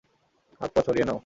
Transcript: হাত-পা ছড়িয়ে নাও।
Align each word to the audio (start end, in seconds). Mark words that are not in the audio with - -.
হাত-পা 0.61 0.81
ছড়িয়ে 0.81 1.05
নাও। 1.05 1.19